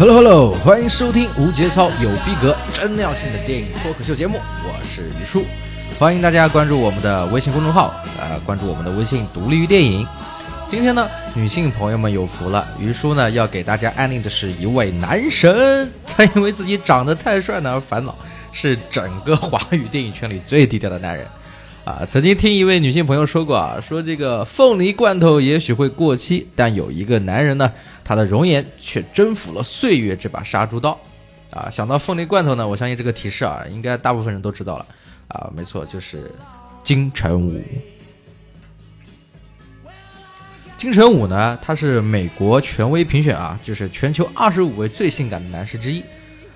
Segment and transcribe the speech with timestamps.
[0.00, 5.44] Hello Hello，欢迎收听无节操、有逼格、真尿性的电影脱口秀节目，我是于叔，
[5.98, 10.06] 欢迎大家关注我们的微信公众号，呃，关注我们的微信独立于电影。
[10.68, 18.16] 今天呢，女性朋友们有福了，于叔呢要给大家安利的是一位男神，他因为自己长得太帅呢而烦恼，
[18.52, 21.26] 是整个华语电影圈里最低调的男人。
[21.84, 27.72] 啊，曾经听一位女性朋友说过啊，说这个凤梨罐头也许会过期，但有一个男人呢，
[28.10, 30.98] 他的容颜却征服了岁月这把杀猪刀。
[31.52, 34.86] 啊，想到凤梨罐头呢，我相信这个提示啊，应该大部分人都知道了。
[35.28, 36.28] 啊，没错，就是
[36.82, 37.62] 金城武。
[40.76, 46.02] 金城武呢，他是美国权威评选啊，就是全球二十五位最性感的男士之一。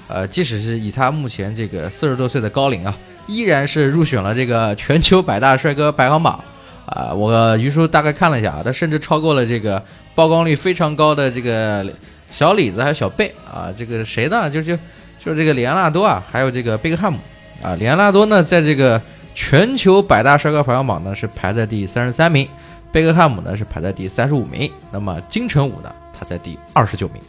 [0.09, 2.93] 呃，即使是以他目前这个四十多岁的高龄啊。
[3.29, 6.43] 依然是入选了这个全球百大帅哥排行榜，
[6.84, 9.81] 啊，我于叔大概看了一下啊，他甚至超过了这个
[10.15, 11.84] 曝光率非常高的这个
[12.31, 14.48] 小李子还有小贝啊，这个谁呢？
[14.48, 14.77] 就就
[15.19, 17.19] 就是这个里安纳多啊，还有这个贝克汉姆
[17.62, 19.01] 啊，里安纳多呢，在这个
[19.34, 22.47] 全球百大帅哥排行榜呢是排在第三十三名，
[22.93, 27.21] 贝克汉姆呢是排在第三十五名，那么金城武呢，他在第二十九名，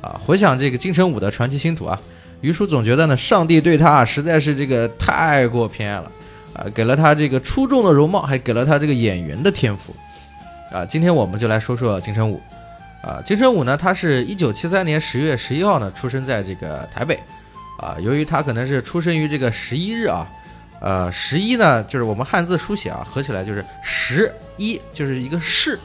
[0.00, 1.98] 啊，回想这个金城武的传奇星途啊。
[2.40, 6.10] 于叔总觉得呢，上帝对他啊实在是这个太过偏爱了，
[6.52, 9.94] 啊，给了他这个出众的容貌，还给了他这个演员的天赋，
[10.70, 12.40] 啊，今天我们就来说说金城武，
[13.02, 17.18] 啊，金城武呢，他是一九七三年十月十一号呢出生在这个台北，
[17.78, 20.26] 啊，由于他可能是出生于这个十一日啊，
[20.80, 25.78] 呃，十一呢就是我们汉字书写啊，合起来就是十一，就是一个士，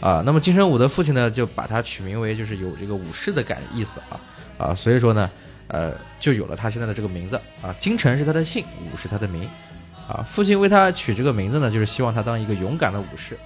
[0.00, 4.18] 啊，那么金城武的父亲呢就把他取名为就是有这个武士的感意思啊，
[4.58, 5.30] 啊，所以说呢。
[5.68, 7.34] 呃，就有了他现在的这个名字。
[7.60, 9.42] 啊，金城是他的姓，武是他的名，
[10.08, 13.36] 啊，父亲为他取这个名字呢，就是希望他当一个勇敢的武士，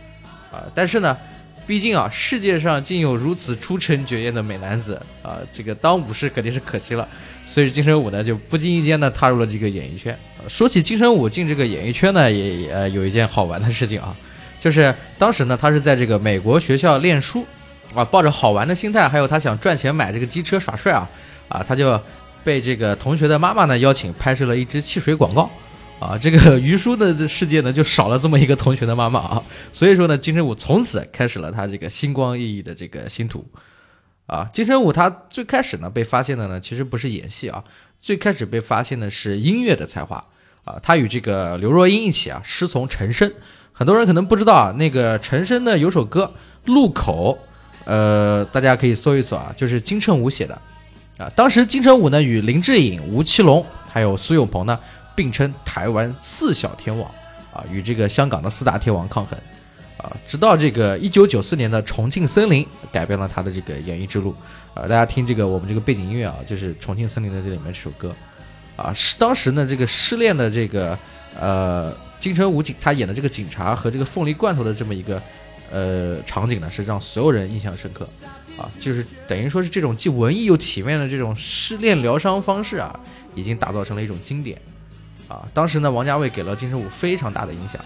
[0.51, 1.17] 啊，但是呢，
[1.67, 7.09] 毕竟啊，世界上竟有如此出尘绝艳的美男子啊，这个当武士肯定是可惜了，
[7.47, 10.17] 所以金城武呢就不经意间呢踏入了这个演艺圈。
[10.49, 14.15] 说起金城武进这个演艺圈呢，也呃有一件好玩的事情啊，
[14.59, 17.47] 就是当时呢他是在这个美国学校练书，
[17.95, 21.09] 啊，抱着好玩的心态，还有他想赚钱买这个机车耍帅啊。
[21.51, 22.01] 啊，他就
[22.45, 25.51] 被这个同学的妈妈呢邀请拍摄了一支汽水广告，
[26.01, 33.45] 啊，这个 于叔的世界呢就少了这么一个同学的妈妈啊，所以说呢，金城武从此开始了他这个星光熠熠的这个星途，
[34.27, 37.63] 啊，金城武他最开始呢被发现的呢其实不是演戏啊，
[38.01, 40.25] 最开始被发现的是音乐的才华，
[40.65, 43.31] 啊，他与这个刘若英一起啊师从陈升，
[43.73, 46.33] 很多人可能不知道啊，那个陈升呢有首歌
[46.73, 47.39] 《路口》，
[47.85, 50.59] 呃，大家可以搜一搜啊，就是金城武写的。
[51.19, 53.63] 啊，当时金城武呢与林志颖、吴奇隆
[53.93, 54.81] 还有苏有朋呢
[55.15, 57.11] 并称台湾四小天王，
[57.53, 59.39] 啊，与这个香港的四大天王抗衡，
[59.99, 64.35] 啊，直到这个一九九四年的《重庆森林》改变了他的这个演艺之路，
[64.75, 68.15] 啊，大家听这个我们这个背景音乐啊，就是《重庆森林》的这里面这首歌，
[68.77, 70.99] 啊，是当时呢这个失恋的这个
[71.39, 75.23] 呃金城武警他演的这个警察和这个凤梨罐头的这么一个
[75.71, 78.07] 呃场景呢，是让所有人印象深刻。
[78.59, 82.99] 啊，就是等于说是这种既文艺又体面的这种失恋疗伤方式啊，
[83.35, 84.61] 已经打造成了一种经典。
[85.31, 87.81] 啊，当时呢，王家卫给了金城武非常大的影响。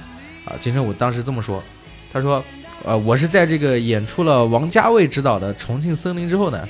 [0.47, 1.63] 啊，金城武当时这么说，
[2.11, 2.43] 他说
[2.85, 6.67] ：“呃，我是在这个演出了王家卫执导的《重庆森林》之后呢，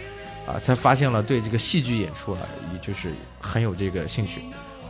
[0.46, 2.40] 啊，才发现了对这个戏剧演出啊，
[2.72, 4.40] 也就是很有这个兴趣。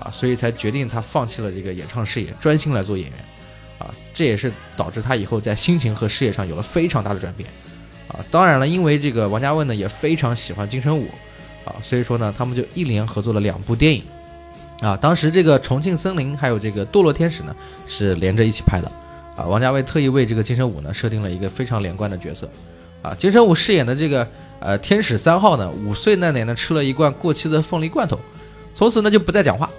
[0.01, 3.19] 啊，所以才决定他放弃了这个演唱事业，专心来做演员。
[3.79, 7.49] 啊，这也是导致他以后在心情和事业上有了非常大的转变。”
[8.09, 11.09] 啊，当然了，因为这个王家卫呢也非常喜欢金城武，
[11.65, 14.03] 啊，所以说呢，他们就一连合作了两部电影，
[14.85, 17.57] 啊，当时这个《重庆森林》还有这个《堕落天使》呢
[17.89, 18.93] 是连着一起拍的，
[19.35, 22.47] 啊，王家卫特意为这个金城武呢设定了一个非常连贯的角色，
[23.01, 24.29] 啊，金城武饰演的这个
[24.61, 28.19] 呃天使三号呢，五岁那年呢吃了一罐过期的凤梨罐头，
[28.75, 29.71] 从此呢就不再讲话，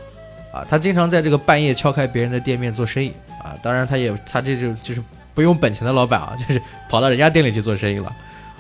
[0.52, 3.14] 啊，他经常在这个半夜敲开别人的店面做生意，
[3.44, 5.04] 啊，当然他也他这就就是
[5.36, 6.60] 不用本钱的老板啊，就是
[6.90, 8.12] 跑到人家店里去做生意了。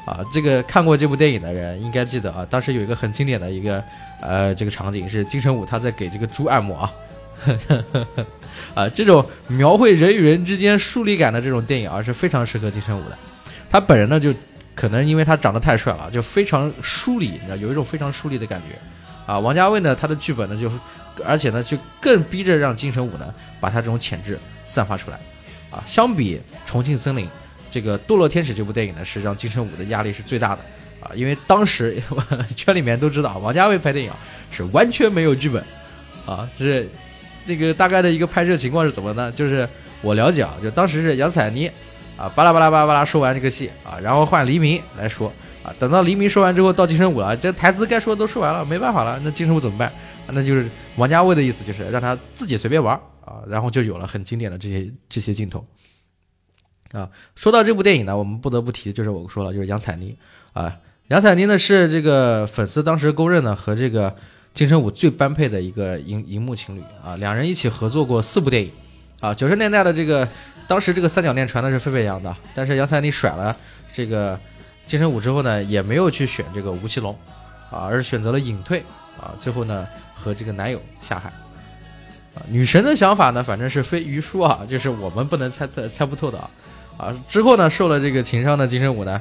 [0.05, 3.83] 啊，这个看过这部电影的人应该记得啊，当时有一个很经典的一个
[4.21, 6.91] 呃这个场景是金城武他在给这个猪按摩啊，
[8.75, 13.17] 啊这种描绘人与人之间疏离感的这种电影啊是非常适合金城武的，
[13.67, 14.31] 他本人呢就
[14.75, 18.77] 可能因为他长得太帅了，就非常疏离，你知道有一种非常疏离的感觉
[19.25, 19.39] 啊。
[19.39, 20.69] 王家卫呢他的剧本呢就
[21.25, 25.17] 而且呢就更逼着让金城武呢把他这种潜质散发出来
[25.71, 27.27] 啊，相比重庆森林。
[27.75, 30.61] 这个《堕落天使》这部电影呢，是让金城武的压力是最大的
[31.01, 32.01] 啊，因为当时
[32.55, 34.09] 圈里面都知道，王家卫拍电影
[34.49, 35.61] 是完全没有剧本
[36.25, 36.87] 啊，就是
[37.45, 39.29] 那个大概的一个拍摄情况是怎么呢？
[39.29, 39.67] 就是
[40.01, 41.69] 我了解啊，就当时是杨采妮
[42.15, 45.29] 啊，巴拉巴拉巴拉巴拉说完这个戏啊，然后换黎明来说，
[45.61, 49.91] 啊，等到黎明说完之后，到金城武了，这台词该说都说完了，没办法了，那金城武怎么办？
[50.31, 52.95] 那就是王家卫的意思，就是让他自己随便玩
[53.25, 55.67] 啊，然后就有了很经典的这些这些镜头。
[56.95, 60.15] 啊，说到这部电影呢，我们不得不提，就是我说了，就是杨采妮
[60.53, 60.73] 啊，
[61.09, 64.15] 杨采妮呢是这个粉丝当时公认呢和这个
[64.53, 68.71] 金城武最般配的一个荧荧幕情侣啊，两人一起合作过四部电影
[69.19, 70.25] 啊，九十年代的这个
[70.69, 73.53] 当时这个三角恋传的是沸沸扬扬的，但是杨采妮甩了
[73.91, 74.39] 这个
[74.87, 77.13] 金城武之后呢，也没有去选这个吴奇隆
[77.69, 78.81] 啊，而是选择了隐退
[79.19, 81.29] 啊，最后呢和这个男友下海。
[82.35, 86.49] 啊，女神的想法呢，反正是非于书啊，就是我们不能猜测、猜不透的啊。
[86.97, 89.19] 啊，之后呢，受了这个情伤的金城武呢，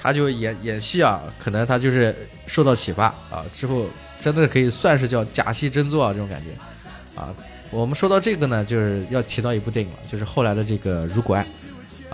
[0.00, 2.14] 他就演演戏啊，可能他就是
[2.46, 3.86] 受到启发啊，之后
[4.20, 7.34] 真的可以算是叫假戏真做啊，这种感觉啊。
[7.72, 11.44] 我们说到这个呢，就是要提到一部电影了，就是后来的这个《如果爱》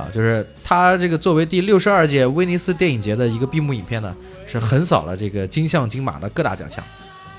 [0.01, 4.17] 啊，就是他这个作为第六十二届威尼斯电影节的一个闭幕影片呢，
[4.47, 6.83] 是横扫了这个金像金马的各大奖项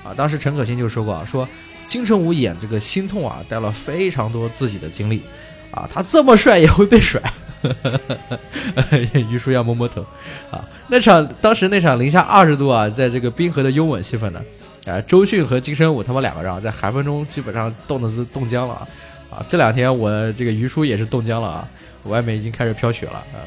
[0.04, 0.14] 啊。
[0.16, 1.46] 当时陈可辛就说过啊，说
[1.88, 5.20] 金城武演这个心痛啊，带了非常多自己的经历
[5.72, 7.20] 啊，他这么帅也会被甩。
[9.30, 10.04] 于叔要摸摸头，
[10.50, 14.40] 啊，那场当时那场零下二十度啊，在这个冰河的拥吻戏份呢，
[14.86, 18.88] 啊，周迅和金城武他们两个人啊在寒风中基本上冻的是冻僵了啊，
[19.30, 21.68] 啊，这两天我这个于叔也是冻僵了啊，
[22.04, 23.40] 外面已经开始飘雪了啊。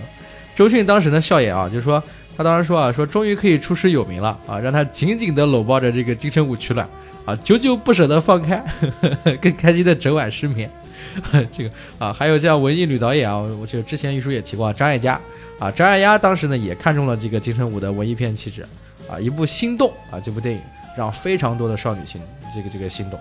[0.55, 2.01] 周迅当时的笑颜啊，就说
[2.35, 6.89] 他当时说啊，说终于可以出师有名了啊，让他紧紧的搂抱着这个金城武取暖
[7.25, 10.69] 啊，久久不舍得放开，呵呵更开心的整晚失眠。
[11.51, 15.19] 这个啊，还有像文艺女导演啊，我就之前玉书也提过张艾嘉
[15.59, 18.65] 啊，张艾嘉当时呢也看中了这个金城武的文艺片气质
[19.09, 20.61] 啊，一部《心动》啊，这部电影
[20.97, 22.21] 让非常多的少女心
[22.53, 23.19] 这个这个心动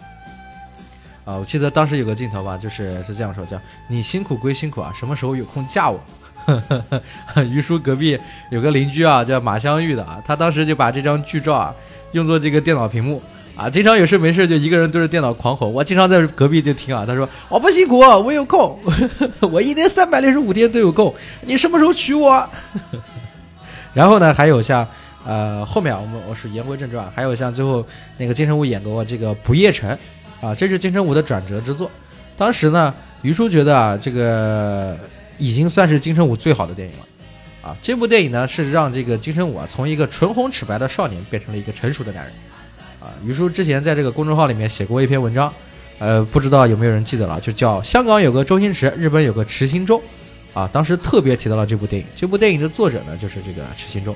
[1.25, 1.37] 啊。
[1.37, 6.00] 我记得当时有个镜头吧，就是是这样说，叫你辛苦归辛苦啊，什么时候有空嫁我？
[7.50, 8.17] 于叔隔壁
[8.50, 11.75] 有个邻居啊，叫马香玉的啊，他当时就把这张剧照啊
[12.12, 13.20] 用作这个电脑屏幕。
[13.56, 15.67] 啊，经常有事没事就一个人对着电脑狂吼。
[15.67, 18.79] 我经常在隔壁就听啊，他说我不辛苦，我有空，
[19.50, 21.14] 我一年三百六十五天都有空。
[21.41, 22.47] 你什么时候娶我？
[23.94, 24.87] 然后呢，还有像
[25.26, 27.82] 呃后面我们我是言归正传，还有像最后
[28.19, 29.91] 那个金城武演过这个《不夜城》，
[30.47, 31.91] 啊，这是金城武的转折之作。
[32.37, 34.99] 当时呢，于叔觉得啊，这个
[35.38, 37.70] 已经算是金城武最好的电影了。
[37.70, 42.32] 啊，这部电影呢是让这个金城武啊从一个唇红齿白的少年变成了一个成熟的男人。
[43.00, 45.52] 啊，于叔之前在这个公众号里面写过一篇文章，
[45.98, 50.02] 呃，不知道有没有人记得了，就叫香港有个周星驰，日本有个池心洲，
[50.52, 52.06] 啊，当时特别提到了这部电影。
[52.14, 54.14] 这部电影的作者呢，就是这个池心洲，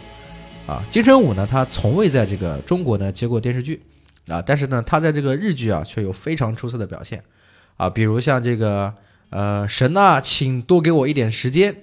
[0.66, 3.80] 啊，金城武呢，他从未在这个中国呢接过电视剧，
[4.28, 7.22] 啊，但是呢，他在这个日剧啊却有非常出色的表现，
[7.76, 8.92] 啊，比如像这个
[9.30, 11.74] 呃神啊，请多给我一点时间，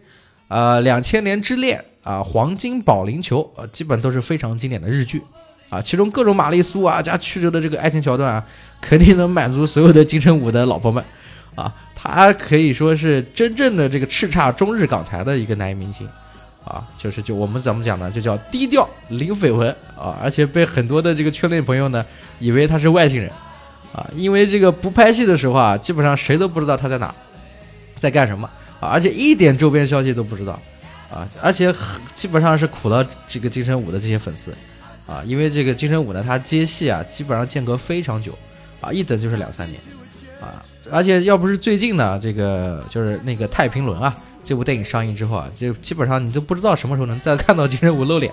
[0.47, 5.21] 啊，两千年之恋啊，黄金保龄球，呃，基本都是非常经典的日剧。
[5.69, 8.43] 啊，其中各种玛丽苏啊加曲折的这个爱情桥段啊，
[8.79, 11.03] 肯定能满足所有的金城武的老婆们，
[11.55, 16.07] 啊，他可以说是真正的这个叱咤中日港台的一个男明星，
[16.63, 22.05] 啊，就是就我们怎么讲呢，就叫低调零绯闻啊，而且被很多的这个圈内朋友呢
[22.39, 23.29] 以为他是外星人，
[23.93, 27.13] 啊，因为这个不拍戏的时候啊，基本上谁都不知道他在哪，
[27.97, 28.49] 在干什么
[28.79, 30.57] 啊，而且一点周边消息都不知道，
[31.11, 31.75] 啊，而且
[32.15, 34.53] 基本上是苦了这个金城武的这些粉丝。
[35.07, 38.37] 啊，因为这个金城武呢，他接戏啊，基本上间隔非常久，
[38.81, 39.79] 啊，一等就是两三年，
[40.41, 40.61] 啊，
[40.91, 48.29] 而且要不是最近呢，这个就是那个《太平轮》啊，这部电影上映之后啊，就基本上你都不知道什么时候能再看到金城武露脸，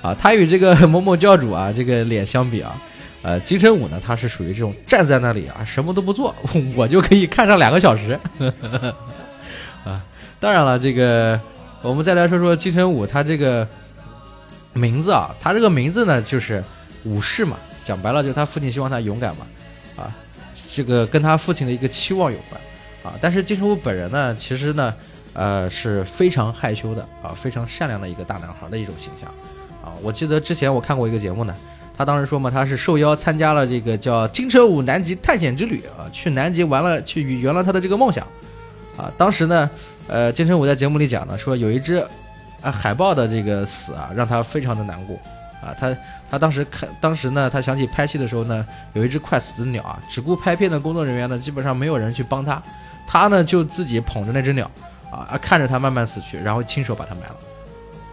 [0.00, 2.74] 啊，他与这个某某教主啊，这个脸相比啊，
[3.20, 6.34] 呃，金城武呢，他是属于这种站在那里啊，什么都不做，
[6.74, 8.18] 我就可以看上两个小时，
[9.84, 10.02] 啊，
[10.40, 11.38] 当然了，这个
[11.82, 13.68] 我们再来说说金城武，他这个。
[14.76, 16.62] 名字啊，他这个名字呢，就是
[17.04, 19.46] 武士嘛，讲白了就是他父亲希望他勇敢嘛，
[19.96, 20.14] 啊，
[20.74, 22.60] 这个跟他父亲的一个期望有关，
[23.02, 24.94] 啊，但是金城武本人呢，其实呢，
[25.32, 29.28] 呃，是非常害羞的啊，非常善良的一个大男孩的一种形象，
[29.82, 31.54] 啊，我记得之前我看过一个节目呢，
[31.96, 38.26] 他当时说嘛，他是受邀参加了这个叫金城武南极探险之旅啊，去南极玩了，去圆了他的这个梦想，
[38.96, 39.70] 啊，当时呢，
[40.08, 42.06] 呃，金城武在节目里讲呢，说有一只。
[42.62, 45.16] 啊，海豹的这个死啊，让他非常的难过
[45.60, 45.74] 啊。
[45.78, 45.96] 他
[46.30, 52.60] 他当时看，当时呢，他想起拍戏的时候呢，有一只快死的鸟啊，只顾拍片的工作人员呢，基本上没有人去帮他，
[53.06, 54.70] 他呢就自己捧着那只鸟
[55.10, 57.36] 啊，看着它慢慢死去，然后亲手把它埋了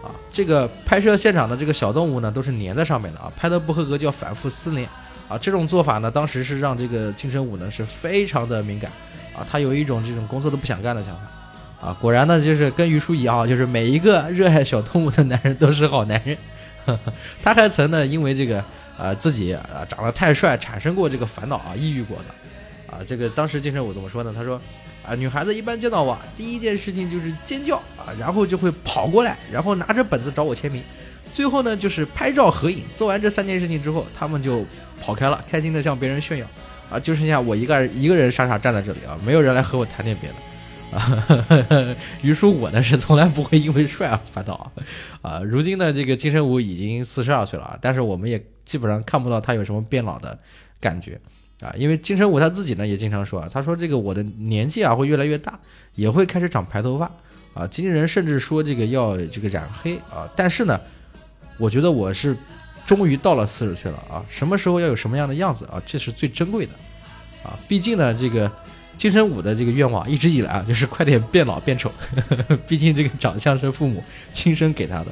[0.04, 0.10] 啊。
[0.30, 4.88] 这个拍摄现场的这个小动物呢，都是粘在上面的啊，拍的不合格就要反复撕裂
[5.28, 5.36] 啊。
[5.36, 8.90] 这种做法呢，当时是让这个金城武呢是非常的敏感
[9.36, 11.22] 啊，他有一种这种工作都不想干的想法。
[11.84, 16.34] 啊，果然呢，就是跟于叔一样，就是每一个热爱小动物的男人都是好男人，
[17.44, 18.64] 他还曾呢因为这个
[18.96, 22.24] 呃自己啊长得太帅，产生过这个烦恼啊，抑郁过的。
[22.86, 24.32] 啊，这个当时金城武怎么说呢？
[24.34, 24.58] 他说
[25.06, 30.82] 啊，女孩子一般见到我，第一件事情就是尖叫啊，然后就会跑过来，然后拿着本子找我签名，
[31.34, 32.82] 最后呢就是拍照合影。
[32.96, 34.64] 做完这三件事情之后，他们就
[35.02, 36.46] 跑开了，开心的向别人炫耀。
[36.90, 40.36] 啊，就剩下我一个一个人傻傻站在这里啊，没有人来和我谈点别的。
[42.22, 44.72] 于叔我呢是从来不会因为帅而烦恼啊。
[45.22, 50.38] 啊，如今呢这个金城武已经四十二岁了啊，但是我们也基本上看不到他有什么变老的
[50.80, 51.20] 感觉
[51.60, 51.72] 啊。
[51.76, 55.58] 因为金城武他自己呢也经常说啊，他说这个我的年纪啊会越来越大，
[55.94, 57.10] 也会开始长白头发
[57.54, 57.66] 啊。
[57.66, 60.80] 经纪人甚至说这个要这个染黑啊，但是呢，
[61.58, 62.36] 我觉得我是。
[62.86, 64.22] 终于到了四十岁了啊！
[64.28, 65.80] 什么时候要有什么样的样子啊？
[65.86, 66.72] 这是最珍贵的，
[67.42, 67.58] 啊！
[67.66, 68.52] 毕竟呢，这个
[68.96, 71.90] 金城武的这个愿望一直以来啊，就是快点变老变丑。
[72.66, 75.06] 毕竟这个长相是父母亲生给他的，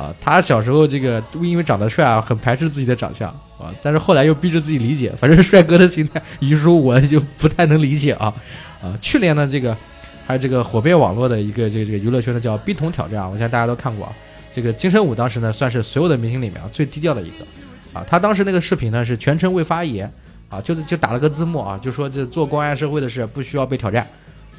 [0.00, 0.14] 啊！
[0.20, 3.28] 他小时候这个因为长得帅啊，很排斥自己的长相
[3.58, 8.32] 啊，但是后来又逼着自己理解，反正帅哥的心态，于叔我就不太能理解啊
[8.82, 8.96] 啊！
[9.00, 9.76] 去年呢，这个
[10.26, 14.12] 还有这个火遍网络的一个这个这个娱乐圈的叫冰桶挑战啊，我相信大家都看过啊。
[14.54, 17.44] 这个金城武当时呢，算是所有的明星里面啊最低调的一个，
[17.92, 20.10] 啊，他当时那个视频呢是全程未发言，
[20.48, 24.06] 啊，就是就打了个字幕啊，就说这做关爱社会的事不需要被挑战，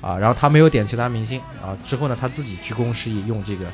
[0.01, 3.65] 啊，然后他没有点其他明星，啊，之后呢他自己鞠躬示意用这个，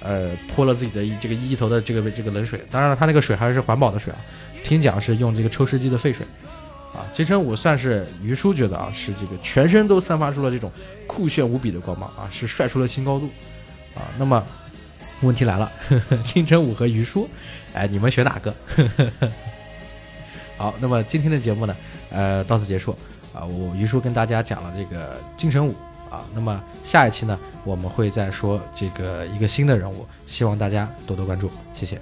[0.00, 4.18] 呃，泼了自己的这个一头的这个这个冷水，当然了，他那个水还是环保的水啊，
[4.64, 6.26] 听讲是用这个抽湿机的废水，
[6.94, 10.72] 啊，金城武算是于叔觉得啊是这个全身都散发出了这种
[11.06, 13.26] 酷炫无比的光芒啊，是帅出了新高度，
[13.94, 14.44] 啊，那么。
[15.22, 15.68] 问题来了，
[16.24, 17.28] 金城武和于叔，
[17.74, 18.54] 哎，你们选哪个？
[18.68, 19.28] 呵呵呵
[20.58, 21.76] 好，那么今天的节目呢，
[22.10, 22.94] 呃，到此结束
[23.32, 23.46] 啊。
[23.46, 25.74] 我于叔跟大家讲了这个金城武
[26.10, 31.98] 啊，那么下一期呢，我们会再说这个一个新的人物，希望大家多多关注，谢谢。